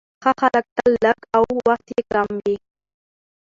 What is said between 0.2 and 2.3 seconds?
ښه خلک تل لږ او وخت يې کم